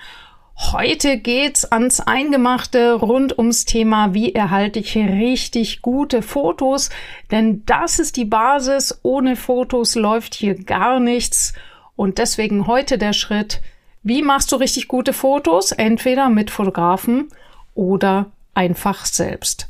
[0.72, 6.90] Heute geht's ans Eingemachte rund ums Thema, wie erhalte ich richtig gute Fotos,
[7.32, 9.00] denn das ist die Basis.
[9.04, 11.54] Ohne Fotos läuft hier gar nichts.
[11.96, 13.62] Und deswegen heute der Schritt,
[14.04, 15.74] wie machst du richtig gute Fotos?
[15.74, 17.28] Entweder mit Fotografen
[17.76, 19.68] oder einfach selbst.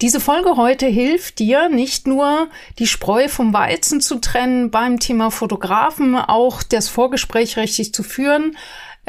[0.00, 2.48] Diese Folge heute hilft dir nicht nur
[2.78, 8.56] die Spreu vom Weizen zu trennen beim Thema Fotografen, auch das Vorgespräch richtig zu führen.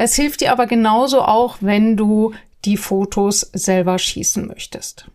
[0.04, 2.34] Es hilft dir aber genauso auch, wenn du
[2.66, 5.06] die Fotos selber schießen möchtest.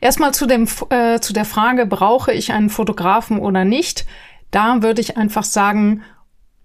[0.00, 4.06] Erstmal zu, dem, äh, zu der Frage, brauche ich einen Fotografen oder nicht?
[4.50, 6.02] Da würde ich einfach sagen,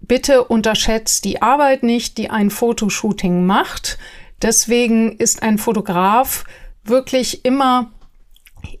[0.00, 3.96] bitte unterschätzt die Arbeit nicht, die ein Fotoshooting macht.
[4.42, 6.42] Deswegen ist ein Fotograf
[6.82, 7.92] wirklich immer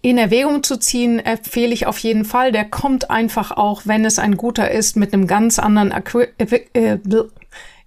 [0.02, 2.50] in Erwägung zu ziehen, empfehle ich auf jeden Fall.
[2.50, 6.98] Der kommt einfach auch, wenn es ein guter ist, mit einem ganz anderen Equi äh,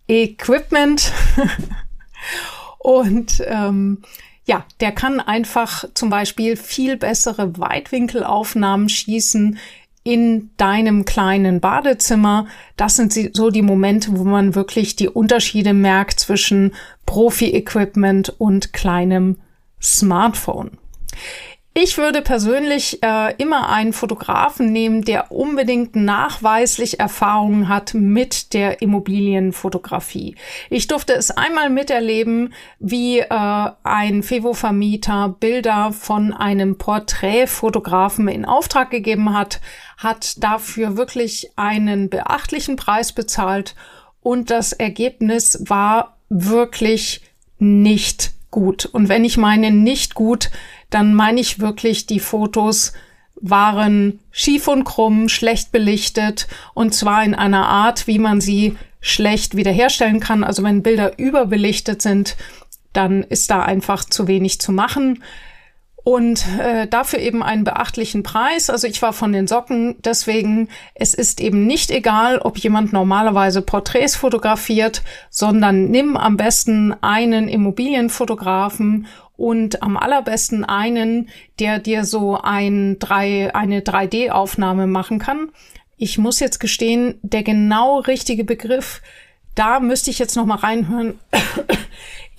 [0.09, 1.13] Equipment.
[2.79, 4.01] Und ähm,
[4.45, 9.59] ja, der kann einfach zum Beispiel viel bessere Weitwinkelaufnahmen schießen
[10.03, 12.47] in deinem kleinen Badezimmer.
[12.75, 16.73] Das sind so die Momente, wo man wirklich die Unterschiede merkt zwischen
[17.05, 19.37] Profi-Equipment und kleinem
[19.79, 20.71] Smartphone.
[21.81, 28.81] Ich würde persönlich äh, immer einen Fotografen nehmen, der unbedingt nachweislich Erfahrungen hat mit der
[28.81, 30.35] Immobilienfotografie.
[30.69, 38.91] Ich durfte es einmal miterleben, wie äh, ein Fevo-Vermieter Bilder von einem Porträtfotografen in Auftrag
[38.91, 39.61] gegeben hat,
[39.95, 43.73] hat dafür wirklich einen beachtlichen Preis bezahlt
[44.19, 47.21] und das Ergebnis war wirklich
[47.57, 48.85] nicht gut.
[48.85, 50.49] Und wenn ich meine nicht gut,
[50.89, 52.93] dann meine ich wirklich, die Fotos
[53.35, 59.55] waren schief und krumm, schlecht belichtet und zwar in einer Art, wie man sie schlecht
[59.55, 60.43] wiederherstellen kann.
[60.43, 62.35] Also wenn Bilder überbelichtet sind,
[62.91, 65.23] dann ist da einfach zu wenig zu machen
[66.09, 68.71] und äh, dafür eben einen beachtlichen Preis.
[68.71, 73.61] Also ich war von den Socken, deswegen es ist eben nicht egal, ob jemand normalerweise
[73.61, 79.05] Porträts fotografiert, sondern nimm am besten einen Immobilienfotografen
[79.37, 85.51] und am allerbesten einen, der dir so ein drei, eine 3D-Aufnahme machen kann.
[85.95, 89.03] Ich muss jetzt gestehen, der genau richtige Begriff,
[89.53, 91.19] da müsste ich jetzt noch mal reinhören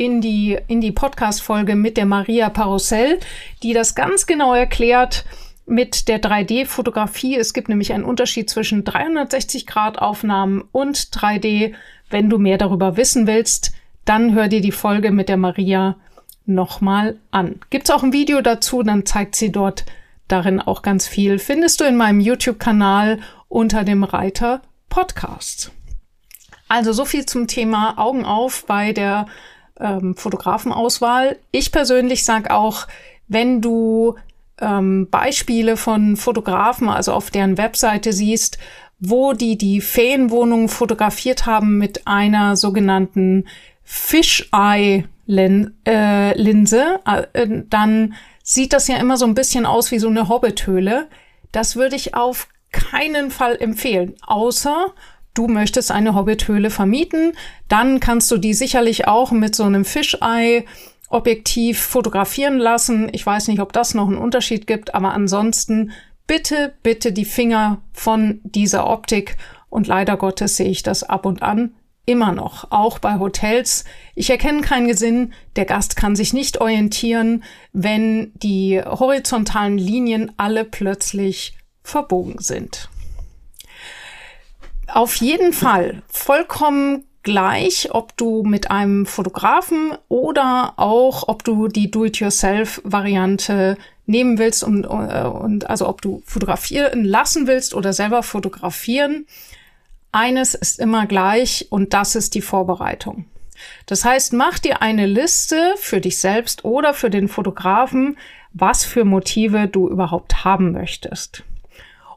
[0.00, 3.21] in die, in die Podcast-Folge mit der Maria Parussell,
[3.62, 5.27] die das ganz genau erklärt
[5.66, 7.37] mit der 3D-Fotografie.
[7.37, 11.75] Es gibt nämlich einen Unterschied zwischen 360-Grad-Aufnahmen und 3D.
[12.09, 13.75] Wenn du mehr darüber wissen willst,
[14.06, 15.97] dann hör dir die Folge mit der Maria
[16.47, 17.60] nochmal an.
[17.69, 19.84] Gibt's auch ein Video dazu, dann zeigt sie dort
[20.28, 21.39] darin auch ganz viel.
[21.39, 23.19] Findest du in meinem YouTube-Kanal
[23.50, 25.72] unter dem Reiter Podcast.
[26.69, 29.27] Also so viel zum Thema Augen auf bei der
[29.80, 31.38] ähm, Fotografenauswahl.
[31.50, 32.86] Ich persönlich sage auch,
[33.28, 34.16] wenn du
[34.60, 38.58] ähm, Beispiele von Fotografen, also auf deren Webseite siehst,
[38.98, 43.46] wo die die Ferienwohnung fotografiert haben mit einer sogenannten
[43.82, 50.28] Fisheye äh, äh, dann sieht das ja immer so ein bisschen aus wie so eine
[50.28, 51.09] Hobbithöhle.
[51.53, 54.92] Das würde ich auf keinen Fall empfehlen, außer
[55.34, 57.32] du möchtest eine Hobbithöhle vermieten,
[57.68, 60.65] dann kannst du die sicherlich auch mit so einem Fisheye
[61.09, 63.09] Objektiv fotografieren lassen.
[63.12, 65.91] Ich weiß nicht, ob das noch einen Unterschied gibt, aber ansonsten
[66.28, 69.36] bitte, bitte die Finger von dieser Optik.
[69.68, 71.74] Und leider Gottes sehe ich das ab und an
[72.06, 73.84] immer noch, auch bei Hotels.
[74.15, 80.65] Ich erkenne keinen Sinn, der Gast kann sich nicht orientieren, wenn die horizontalen Linien alle
[80.65, 82.88] plötzlich verbogen sind.
[84.92, 91.91] Auf jeden Fall vollkommen gleich, ob du mit einem Fotografen oder auch ob du die
[91.91, 93.77] Do-it-yourself-Variante
[94.07, 99.27] nehmen willst und, äh, und also ob du fotografieren lassen willst oder selber fotografieren,
[100.13, 103.27] eines ist immer gleich und das ist die Vorbereitung.
[103.86, 108.16] Das heißt, mach dir eine Liste für dich selbst oder für den Fotografen,
[108.53, 111.45] was für Motive du überhaupt haben möchtest.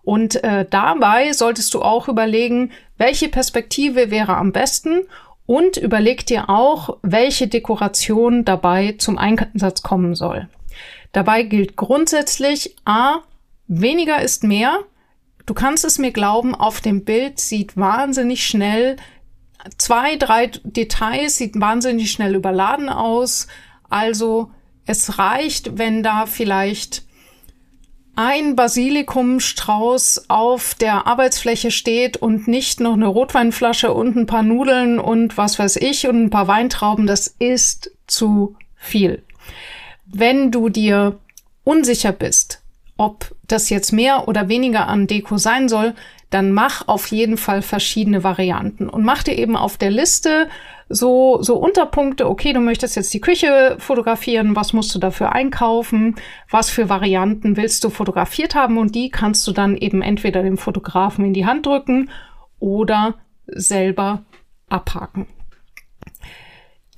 [0.04, 5.04] Und äh, dabei solltest du auch überlegen, welche Perspektive wäre am besten
[5.46, 10.48] und überleg dir auch, welche Dekoration dabei zum Einsatz kommen soll.
[11.14, 13.20] Dabei gilt grundsätzlich A,
[13.68, 14.80] weniger ist mehr.
[15.46, 18.98] Du kannst es mir glauben, auf dem Bild sieht wahnsinnig schnell
[19.78, 23.48] zwei, drei Details, sieht wahnsinnig schnell überladen aus.
[23.90, 24.52] Also
[24.86, 27.03] es reicht, wenn da vielleicht
[28.16, 35.00] ein Basilikumstrauß auf der Arbeitsfläche steht und nicht noch eine Rotweinflasche und ein paar Nudeln
[35.00, 39.24] und was weiß ich und ein paar Weintrauben, das ist zu viel.
[40.06, 41.18] Wenn du dir
[41.64, 42.62] unsicher bist,
[42.98, 45.96] ob das jetzt mehr oder weniger an Deko sein soll,
[46.30, 50.50] dann mach auf jeden Fall verschiedene Varianten und mach dir eben auf der Liste
[50.94, 56.16] so, so Unterpunkte, okay, du möchtest jetzt die Küche fotografieren, was musst du dafür einkaufen,
[56.50, 60.58] was für Varianten willst du fotografiert haben und die kannst du dann eben entweder dem
[60.58, 62.10] Fotografen in die Hand drücken
[62.60, 63.16] oder
[63.48, 64.24] selber
[64.70, 65.28] abhaken.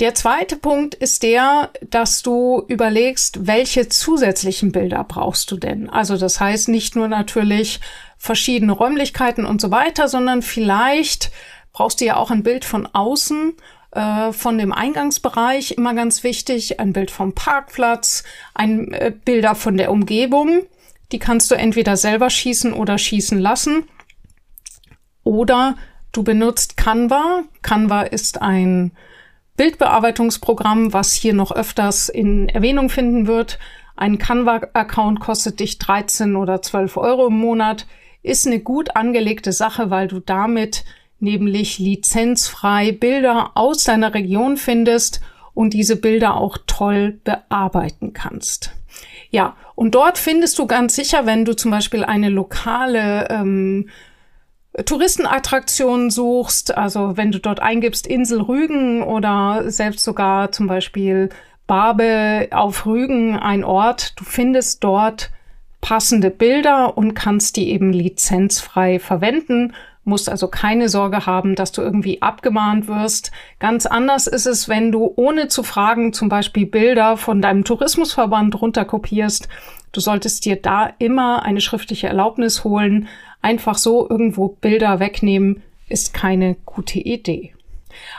[0.02, 5.90] Der zweite Punkt ist der, dass du überlegst, welche zusätzlichen Bilder brauchst du denn?
[5.90, 7.80] Also das heißt nicht nur natürlich
[8.18, 11.32] verschiedene Räumlichkeiten und so weiter, sondern vielleicht
[11.72, 13.54] brauchst du ja auch ein Bild von außen,
[13.96, 19.78] äh, von dem Eingangsbereich, immer ganz wichtig, ein Bild vom Parkplatz, ein äh, Bilder von
[19.78, 20.64] der Umgebung.
[21.12, 23.86] Die kannst du entweder selber schießen oder schießen lassen.
[25.24, 25.76] Oder
[26.12, 27.44] du benutzt Canva.
[27.62, 28.92] Canva ist ein
[29.56, 33.60] Bildbearbeitungsprogramm, was hier noch öfters in Erwähnung finden wird.
[33.96, 37.88] Ein Canva-Account kostet dich 13 oder 12 Euro im Monat.
[38.24, 40.84] Ist eine gut angelegte Sache, weil du damit
[41.20, 45.22] nämlich lizenzfrei Bilder aus deiner Region findest
[45.54, 48.72] und diese Bilder auch toll bearbeiten kannst.
[49.32, 53.90] Ja, und dort findest du ganz sicher, wenn du zum Beispiel eine lokale ähm,
[54.84, 61.30] Touristenattraktionen suchst, also wenn du dort eingibst Insel Rügen oder selbst sogar zum Beispiel
[61.66, 65.32] Barbe auf Rügen, ein Ort, du findest dort
[65.82, 69.74] passende Bilder und kannst die eben lizenzfrei verwenden,
[70.06, 73.32] musst also keine Sorge haben, dass du irgendwie abgemahnt wirst.
[73.60, 78.62] Ganz anders ist es, wenn du ohne zu fragen zum Beispiel Bilder von deinem Tourismusverband
[78.62, 79.50] runterkopierst.
[79.92, 83.08] Du solltest dir da immer eine schriftliche Erlaubnis holen,
[83.42, 87.54] einfach so irgendwo Bilder wegnehmen, ist keine gute Idee.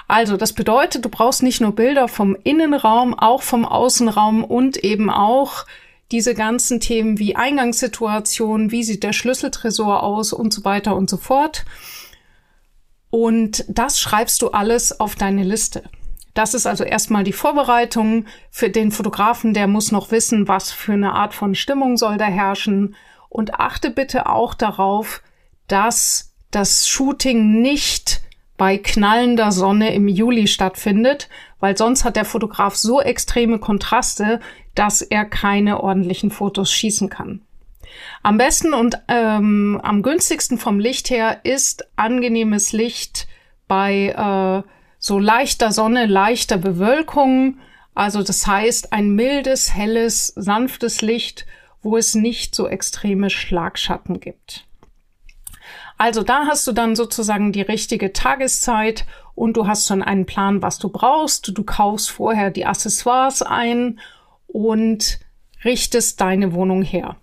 [0.09, 5.11] Also, das bedeutet, du brauchst nicht nur Bilder vom Innenraum, auch vom Außenraum und eben
[5.11, 5.67] auch
[6.13, 11.17] diese ganzen Themen wie Eingangssituation, wie sieht der Schlüsseltresor aus und so weiter und so
[11.17, 11.65] fort.
[13.11, 15.85] Und das schreibst du alles auf deine Liste.
[16.35, 20.93] Das ist also erstmal die Vorbereitung für den Fotografen, der muss noch wissen, was für
[20.93, 22.95] eine Art von Stimmung soll da herrschen
[23.31, 25.23] und achte bitte auch darauf,
[25.67, 28.21] dass das Shooting nicht
[28.57, 31.29] bei knallender Sonne im Juli stattfindet,
[31.61, 34.41] weil sonst hat der Fotograf so extreme Kontraste,
[34.75, 37.43] dass er keine ordentlichen Fotos schießen kann.
[38.23, 43.27] Am besten und ähm, am günstigsten vom Licht her ist angenehmes Licht
[43.69, 44.09] bei
[44.65, 47.59] äh, so leichter Sonne, leichter Bewölkung.
[47.95, 51.47] Also das heißt ein mildes, helles, sanftes Licht
[51.87, 54.67] wo es nicht so extreme Schlagschatten gibt.
[55.97, 60.63] Also da hast du dann sozusagen die richtige Tageszeit und du hast schon einen Plan,
[60.63, 61.57] was du brauchst.
[61.57, 64.01] Du kaufst vorher die Accessoires ein
[64.49, 65.21] und
[65.65, 67.17] richtest deine Wohnung her.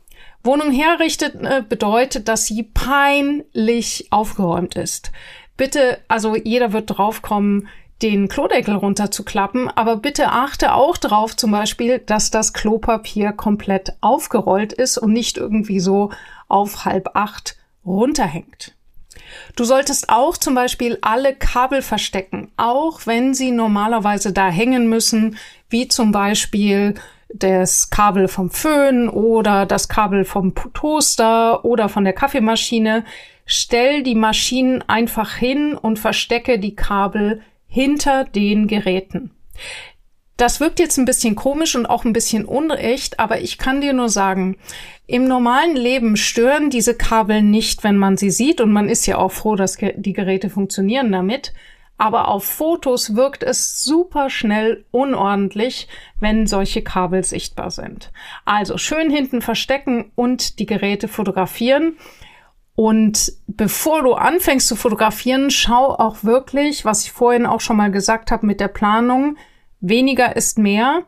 [0.43, 5.11] Wohnung herrichten äh, bedeutet, dass sie peinlich aufgeräumt ist.
[5.57, 7.67] Bitte, also jeder wird draufkommen,
[8.01, 14.73] den Klodeckel runterzuklappen, aber bitte achte auch darauf zum Beispiel, dass das Klopapier komplett aufgerollt
[14.73, 16.11] ist und nicht irgendwie so
[16.49, 18.75] auf halb acht runterhängt.
[19.55, 25.37] Du solltest auch zum Beispiel alle Kabel verstecken, auch wenn sie normalerweise da hängen müssen,
[25.69, 26.95] wie zum Beispiel
[27.33, 33.03] das Kabel vom Föhn oder das Kabel vom Toaster oder von der Kaffeemaschine.
[33.45, 39.31] Stell die Maschinen einfach hin und verstecke die Kabel hinter den Geräten.
[40.37, 43.93] Das wirkt jetzt ein bisschen komisch und auch ein bisschen unrecht, aber ich kann dir
[43.93, 44.57] nur sagen,
[45.05, 49.17] im normalen Leben stören diese Kabel nicht, wenn man sie sieht und man ist ja
[49.17, 51.53] auch froh, dass die Geräte funktionieren damit.
[51.97, 55.87] aber auf Fotos wirkt es super schnell unordentlich,
[56.19, 58.11] wenn solche Kabel sichtbar sind.
[58.45, 61.97] Also schön hinten verstecken und die Geräte fotografieren.
[62.75, 67.91] Und bevor du anfängst zu fotografieren, schau auch wirklich, was ich vorhin auch schon mal
[67.91, 69.37] gesagt habe mit der Planung,
[69.83, 71.03] weniger ist mehr.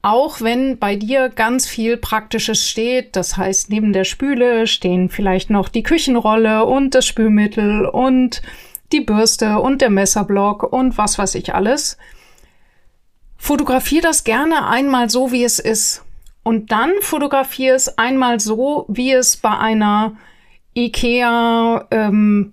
[0.00, 5.50] Auch wenn bei dir ganz viel Praktisches steht, das heißt, neben der Spüle stehen vielleicht
[5.50, 8.42] noch die Küchenrolle und das Spülmittel und
[8.92, 11.96] die Bürste und der Messerblock und was weiß ich alles.
[13.36, 16.04] Fotografier das gerne einmal so, wie es ist.
[16.42, 20.16] Und dann fotografier es einmal so, wie es bei einer
[20.76, 22.52] IKEA ähm,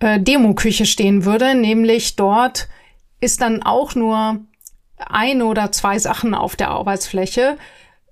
[0.00, 2.68] äh, Demo-Küche stehen würde, nämlich dort
[3.24, 4.40] ist dann auch nur
[4.98, 7.56] eine oder zwei Sachen auf der Arbeitsfläche.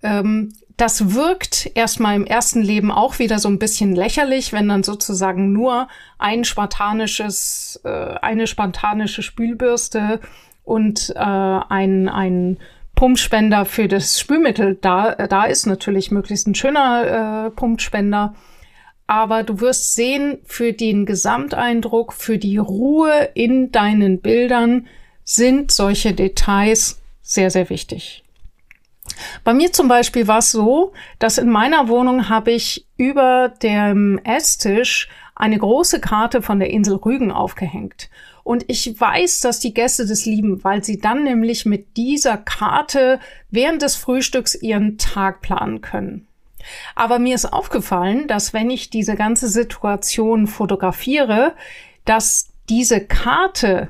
[0.02, 4.82] Ähm, das wirkt erstmal im ersten Leben auch wieder so ein bisschen lächerlich, wenn dann
[4.82, 5.88] sozusagen nur
[6.18, 10.20] ein spartanisches, äh, eine spartanische Spülbürste
[10.64, 12.58] und äh, ein, ein
[12.94, 18.34] Pumpspender für das Spülmittel da, da ist natürlich möglichst ein schöner äh, Pumpspender
[19.12, 24.86] aber du wirst sehen, für den Gesamteindruck, für die Ruhe in deinen Bildern
[25.24, 28.22] sind solche Details sehr, sehr wichtig.
[29.44, 34.18] Bei mir zum Beispiel war es so, dass in meiner Wohnung habe ich über dem
[34.24, 38.08] Esstisch eine große Karte von der Insel Rügen aufgehängt.
[38.44, 43.20] Und ich weiß, dass die Gäste das lieben, weil sie dann nämlich mit dieser Karte
[43.50, 46.26] während des Frühstücks ihren Tag planen können.
[46.94, 51.54] Aber mir ist aufgefallen, dass wenn ich diese ganze Situation fotografiere,
[52.04, 53.88] dass diese Karte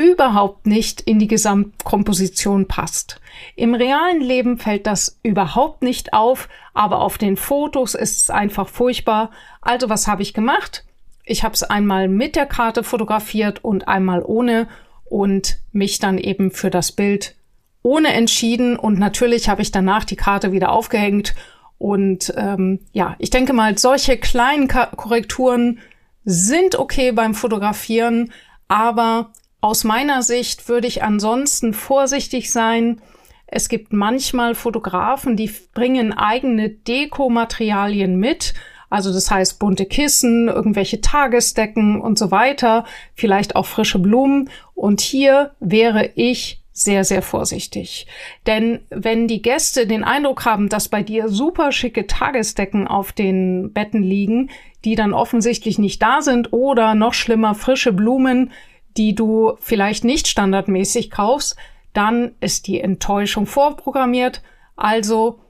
[0.00, 3.20] überhaupt nicht in die Gesamtkomposition passt.
[3.54, 8.66] Im realen Leben fällt das überhaupt nicht auf, aber auf den Fotos ist es einfach
[8.66, 9.30] furchtbar.
[9.60, 10.84] Also was habe ich gemacht?
[11.24, 14.68] Ich habe es einmal mit der Karte fotografiert und einmal ohne
[15.04, 17.36] und mich dann eben für das Bild
[17.82, 21.34] ohne entschieden und natürlich habe ich danach die Karte wieder aufgehängt
[21.76, 25.78] und ähm, ja, ich denke mal, solche kleinen Korrekturen
[26.24, 28.32] sind okay beim Fotografieren,
[28.68, 33.00] aber aus meiner Sicht würde ich ansonsten vorsichtig sein.
[33.46, 38.54] Es gibt manchmal Fotografen, die bringen eigene Dekomaterialien mit.
[38.88, 44.50] Also das heißt bunte Kissen, irgendwelche Tagesdecken und so weiter, vielleicht auch frische Blumen.
[44.74, 48.06] Und hier wäre ich sehr, sehr vorsichtig.
[48.46, 53.72] Denn wenn die Gäste den Eindruck haben, dass bei dir super schicke Tagesdecken auf den
[53.72, 54.50] Betten liegen,
[54.84, 58.50] die dann offensichtlich nicht da sind oder noch schlimmer frische Blumen,
[58.96, 61.56] die du vielleicht nicht standardmäßig kaufst,
[61.92, 64.42] dann ist die Enttäuschung vorprogrammiert.
[64.76, 65.40] Also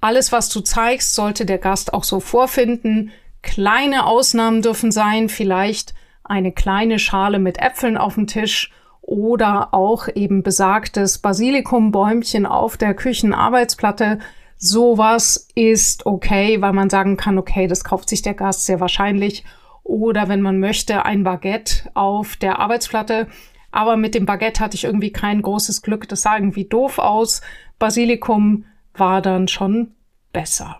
[0.00, 3.10] alles, was du zeigst, sollte der Gast auch so vorfinden.
[3.42, 5.94] Kleine Ausnahmen dürfen sein, vielleicht
[6.24, 12.94] eine kleine Schale mit Äpfeln auf dem Tisch oder auch eben besagtes Basilikumbäumchen auf der
[12.94, 14.20] Küchenarbeitsplatte.
[14.56, 19.44] Sowas ist okay, weil man sagen kann, okay, das kauft sich der Gast sehr wahrscheinlich.
[19.84, 23.28] Oder wenn man möchte, ein Baguette auf der Arbeitsplatte.
[23.70, 26.08] Aber mit dem Baguette hatte ich irgendwie kein großes Glück.
[26.08, 27.40] Das sah irgendwie doof aus.
[27.78, 29.94] Basilikum war dann schon
[30.32, 30.78] besser.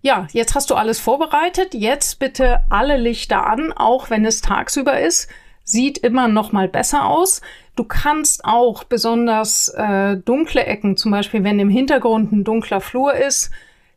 [0.00, 1.74] Ja, jetzt hast du alles vorbereitet.
[1.74, 5.28] Jetzt bitte alle Lichter an, auch wenn es tagsüber ist
[5.64, 7.40] sieht immer noch mal besser aus.
[7.74, 13.14] Du kannst auch besonders äh, dunkle Ecken, zum Beispiel wenn im Hintergrund ein dunkler Flur
[13.14, 13.50] ist,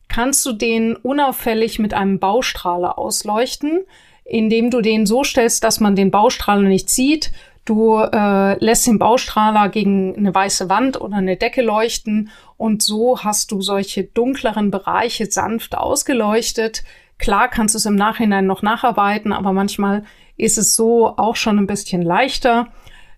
[0.08, 3.82] kannst du den unauffällig mit einem Baustrahler ausleuchten,
[4.24, 7.32] indem du den so stellst, dass man den Baustrahler nicht sieht.
[7.66, 13.20] Du äh, lässt den Baustrahler gegen eine weiße Wand oder eine Decke leuchten und so
[13.20, 16.84] hast du solche dunkleren Bereiche sanft ausgeleuchtet.
[17.18, 20.04] Klar kannst du es im Nachhinein noch nacharbeiten, aber manchmal
[20.38, 22.68] ist es so auch schon ein bisschen leichter.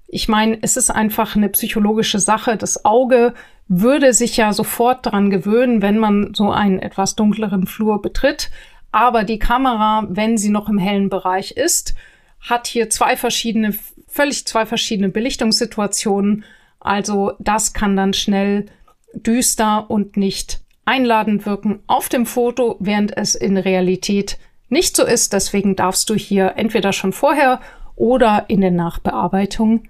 [0.08, 2.58] Ich meine, es ist einfach eine psychologische Sache.
[2.58, 3.36] Das Auge
[3.69, 8.49] würde sich ja sofort daran gewöhnen, wenn man so einen etwas dunkleren Flur betritt.
[8.91, 11.93] Aber die Kamera, wenn sie noch im hellen Bereich ist,
[12.41, 13.75] hat hier zwei verschiedene,
[14.07, 16.43] völlig zwei verschiedene Belichtungssituationen.
[16.79, 18.65] Also das kann dann schnell
[19.13, 25.33] düster und nicht einladend wirken auf dem Foto, während es in Realität nicht so ist.
[25.33, 27.59] Deswegen darfst du hier entweder schon vorher
[27.95, 29.83] oder in der Nachbearbeitung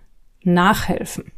[0.43, 1.31] nachhelfen.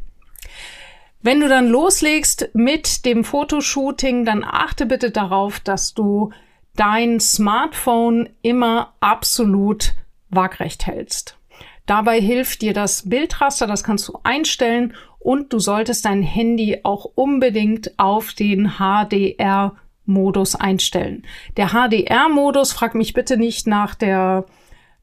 [1.24, 6.32] Wenn du dann loslegst mit dem Fotoshooting, dann achte bitte darauf, dass du
[6.76, 9.94] dein Smartphone immer absolut
[10.30, 11.38] waagrecht hältst.
[11.86, 17.06] Dabei hilft dir das Bildraster, das kannst du einstellen und du solltest dein Handy auch
[17.14, 19.76] unbedingt auf den HDR
[20.06, 21.24] Modus einstellen.
[21.58, 24.46] Der HDR-Modus, frag mich bitte nicht nach der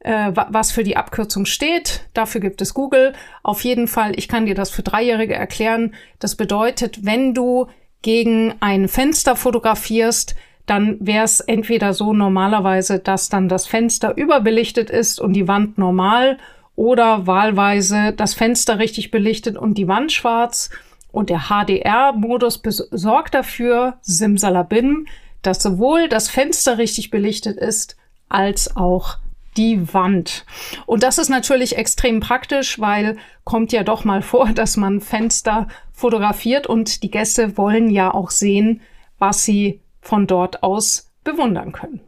[0.01, 2.09] äh, was für die Abkürzung steht.
[2.15, 3.15] Dafür gibt es Google.
[3.43, 5.95] Auf jeden Fall, ich kann dir das für Dreijährige erklären.
[6.19, 7.67] Das bedeutet, wenn du
[8.03, 10.37] gegen ein Fenster fotografierst,
[10.67, 15.79] dann wäre es entweder so normalerweise, dass dann das Fenster überbelichtet ist und die Wand
[15.79, 16.39] normal
[16.77, 20.71] oder wahlweise das Fenster richtig belichtet und die Wand schwarz.
[21.11, 25.07] Und der HDR-Modus sorgt dafür, simsalabim,
[25.43, 27.97] dass sowohl das Fenster richtig belichtet ist,
[28.29, 29.17] als auch
[29.59, 30.47] die Wand.
[30.87, 35.69] Und das ist natürlich extrem praktisch, weil kommt ja doch mal vor, dass man Fenster
[35.93, 38.81] fotografiert und die Gäste wollen ja auch sehen,
[39.19, 42.01] was sie von dort aus bewundern können.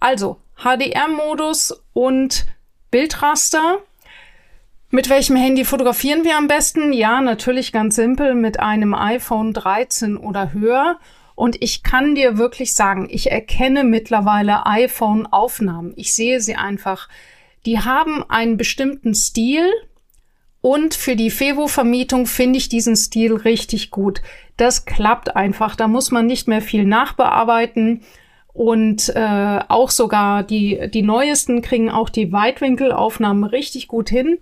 [0.00, 2.46] Also HDR-Modus und
[2.90, 3.78] Bildraster.
[4.90, 6.92] Mit welchem Handy fotografieren wir am besten?
[6.92, 10.98] Ja, natürlich ganz simpel mit einem iPhone 13 oder höher.
[11.34, 15.92] Und ich kann dir wirklich sagen, ich erkenne mittlerweile iPhone-Aufnahmen.
[15.96, 17.08] Ich sehe sie einfach.
[17.66, 19.68] Die haben einen bestimmten Stil.
[20.60, 24.22] Und für die Fevo-Vermietung finde ich diesen Stil richtig gut.
[24.56, 25.76] Das klappt einfach.
[25.76, 28.02] Da muss man nicht mehr viel nachbearbeiten.
[28.52, 34.38] Und äh, auch sogar die, die neuesten kriegen auch die Weitwinkelaufnahmen richtig gut hin.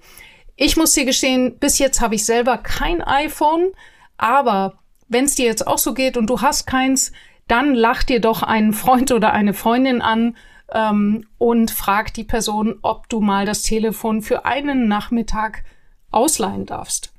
[0.56, 3.72] Ich muss dir gestehen, bis jetzt habe ich selber kein iPhone,
[4.18, 4.81] aber
[5.12, 7.12] wenn es dir jetzt auch so geht und du hast keins,
[7.48, 10.36] dann lach dir doch einen Freund oder eine Freundin an
[10.72, 15.64] ähm, und frag die Person, ob du mal das Telefon für einen Nachmittag
[16.10, 17.12] ausleihen darfst.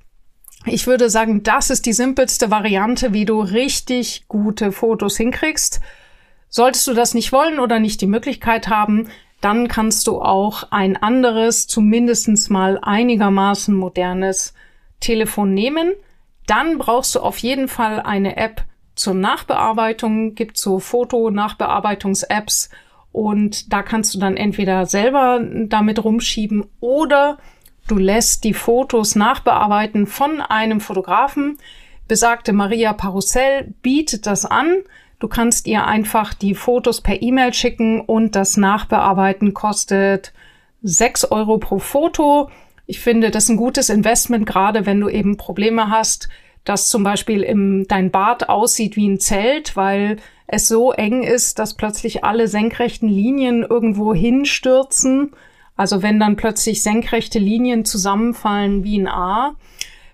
[0.65, 5.81] Ich würde sagen, das ist die simpelste Variante, wie du richtig gute Fotos hinkriegst.
[6.47, 9.09] Solltest du das nicht wollen oder nicht die Möglichkeit haben,
[9.41, 14.53] dann kannst du auch ein anderes, zumindestens mal einigermaßen modernes
[15.01, 15.91] Telefon nehmen.
[16.47, 18.63] Dann brauchst du auf jeden Fall eine App
[18.95, 22.69] zur Nachbearbeitung, gibt so Foto-Nachbearbeitungs-Apps
[23.11, 27.37] und da kannst du dann entweder selber damit rumschieben oder
[27.87, 31.57] du lässt die Fotos nachbearbeiten von einem Fotografen.
[32.07, 34.83] Besagte Maria Parussell bietet das an.
[35.19, 40.33] Du kannst ihr einfach die Fotos per E-Mail schicken und das Nachbearbeiten kostet
[40.81, 42.49] 6 Euro pro Foto.
[42.85, 46.27] Ich finde, das ist ein gutes Investment, gerade wenn du eben Probleme hast,
[46.65, 50.17] dass zum Beispiel im, dein Bad aussieht wie ein Zelt, weil
[50.47, 55.31] es so eng ist, dass plötzlich alle senkrechten Linien irgendwo hinstürzen.
[55.75, 59.55] Also wenn dann plötzlich senkrechte Linien zusammenfallen wie ein A.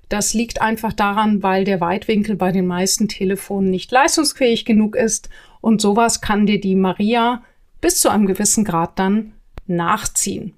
[0.07, 5.29] Das liegt einfach daran, weil der Weitwinkel bei den meisten Telefonen nicht leistungsfähig genug ist.
[5.61, 7.43] Und sowas kann dir die Maria
[7.81, 9.33] bis zu einem gewissen Grad dann
[9.67, 10.53] nachziehen.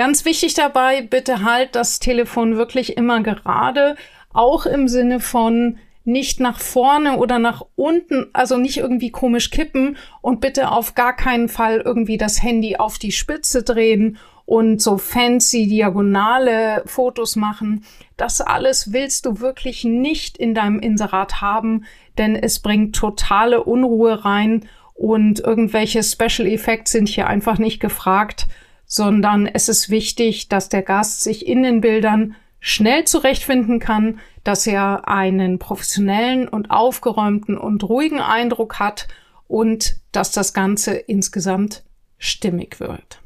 [0.00, 3.96] Ganz wichtig dabei, bitte halt das Telefon wirklich immer gerade,
[4.32, 9.98] auch im Sinne von nicht nach vorne oder nach unten, also nicht irgendwie komisch kippen
[10.22, 14.96] und bitte auf gar keinen Fall irgendwie das Handy auf die Spitze drehen und so
[14.96, 17.84] fancy diagonale Fotos machen.
[18.16, 21.84] Das alles willst du wirklich nicht in deinem Inserat haben,
[22.16, 28.46] denn es bringt totale Unruhe rein und irgendwelche Special Effects sind hier einfach nicht gefragt
[28.90, 34.66] sondern es ist wichtig, dass der Gast sich in den Bildern schnell zurechtfinden kann, dass
[34.66, 39.06] er einen professionellen und aufgeräumten und ruhigen Eindruck hat
[39.46, 41.84] und dass das Ganze insgesamt
[42.18, 43.20] stimmig wird.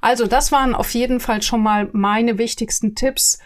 [0.00, 3.38] Also das waren auf jeden Fall schon mal meine wichtigsten Tipps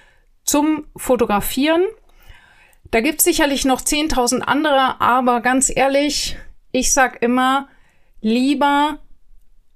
[0.44, 1.82] zum Fotografieren.
[2.92, 6.36] Da gibt es sicherlich noch 10.000 andere, aber ganz ehrlich,
[6.70, 7.66] ich sag immer,
[8.20, 9.00] lieber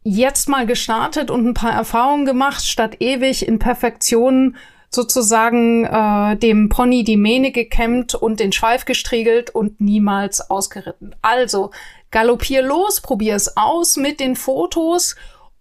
[0.02, 4.56] jetzt mal gestartet und ein paar Erfahrungen gemacht, statt ewig in Perfektion
[4.90, 11.14] sozusagen äh, dem Pony die Mähne gekämmt und den Schweif gestriegelt und niemals ausgeritten.
[11.22, 11.70] Also
[12.10, 15.14] galoppier los, probier es aus mit den Fotos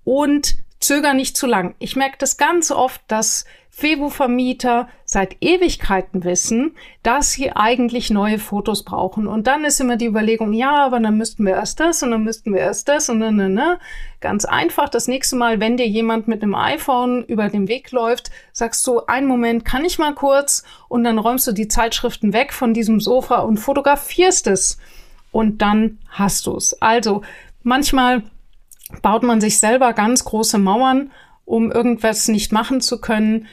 [0.04, 1.76] und zöger nicht zu lang.
[1.80, 3.46] Ich merke das ganz oft, dass
[3.80, 9.26] Fevo-Vermieter seit Ewigkeiten wissen, dass sie eigentlich neue Fotos brauchen.
[9.26, 12.24] Und dann ist immer die Überlegung, ja, aber dann müssten wir erst das und dann
[12.24, 13.80] müssten wir erst das und dann, ne, ne.
[14.20, 18.32] Ganz einfach, das nächste Mal, wenn dir jemand mit einem iPhone über den Weg läuft,
[18.52, 20.64] sagst du, einen Moment, kann ich mal kurz?
[20.90, 24.78] Und dann räumst du die Zeitschriften weg von diesem Sofa und fotografierst es.
[25.32, 26.82] Und dann hast du es.
[26.82, 27.22] Also,
[27.64, 28.24] manchmal
[29.02, 31.12] baut man sich selber ganz große Mauern,
[31.46, 33.48] um irgendwas nicht machen zu können.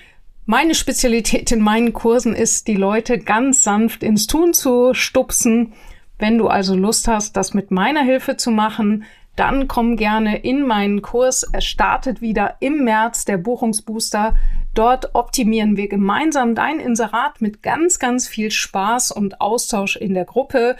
[0.44, 5.72] Meine Spezialität in meinen Kursen ist, die Leute ganz sanft ins Tun zu stupsen.
[6.18, 10.66] Wenn du also Lust hast, das mit meiner Hilfe zu machen, dann komm gerne in
[10.66, 11.42] meinen Kurs.
[11.42, 14.34] Er startet wieder im März, der Buchungsbooster.
[14.74, 20.24] Dort optimieren wir gemeinsam dein Inserat mit ganz, ganz viel Spaß und Austausch in der
[20.24, 20.76] Gruppe.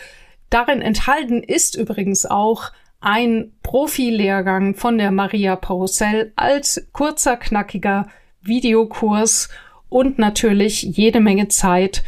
[0.49, 8.09] Darin enthalten ist übrigens auch ein Profilehrgang von der Maria Pausell als kurzer, knackiger
[8.43, 9.49] Videokurs
[9.89, 12.05] und natürlich jede Menge Zeit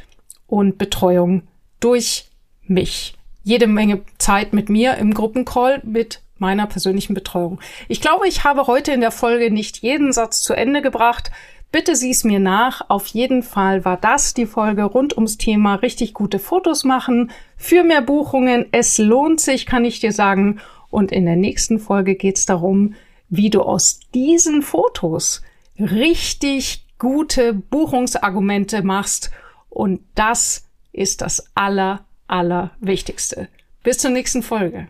[0.46, 1.42] und Betreuung
[1.80, 2.26] durch
[2.62, 3.14] mich.
[3.44, 7.60] Jede Menge Zeit mit mir im Gruppencall mit meiner persönlichen Betreuung.
[7.88, 11.30] Ich glaube, ich habe heute in der Folge nicht jeden Satz zu Ende gebracht.
[11.70, 12.82] Bitte sieh es mir nach.
[12.88, 17.30] Auf jeden Fall war das die Folge rund ums Thema richtig gute Fotos machen.
[17.56, 18.66] Für mehr Buchungen.
[18.72, 20.60] Es lohnt sich, kann ich dir sagen.
[20.90, 22.94] Und in der nächsten Folge geht es darum,
[23.28, 25.42] wie du aus diesen Fotos
[25.78, 29.30] richtig gute Buchungsargumente machst.
[29.68, 33.48] Und das ist das aller, aller Wichtigste.
[33.82, 34.88] Bis zur nächsten Folge.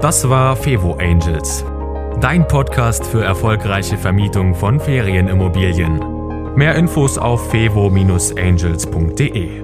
[0.00, 1.64] Das war Fevo Angels,
[2.20, 6.54] dein Podcast für erfolgreiche Vermietung von Ferienimmobilien.
[6.56, 9.63] Mehr Infos auf fevo-angels.de.